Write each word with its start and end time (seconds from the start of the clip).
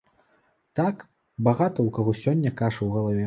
Так, 0.79 1.03
багата 1.49 1.73
ў 1.73 1.89
каго 1.99 2.11
сёння 2.23 2.55
каша 2.63 2.77
ў 2.87 2.99
галаве. 2.99 3.19